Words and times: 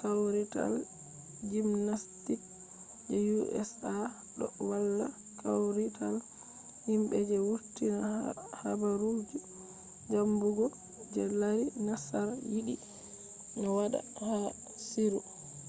kawrital 0.00 0.74
jimnastiks 1.50 2.48
je 3.10 3.18
usa 3.60 3.92
ɗo 4.36 4.46
walla 4.68 5.06
kawrital 5.40 6.16
himɓe 6.86 7.18
je 7.28 7.36
wurtinta 7.48 8.10
habaru 8.62 9.10
zambugo 10.12 10.66
je 11.12 11.22
lari 11.40 11.66
nassar 11.86 12.28
yiɗi 12.52 12.74
no 13.60 13.68
waɗa 13.78 14.00
ha 14.24 14.36
sirru 14.88 15.20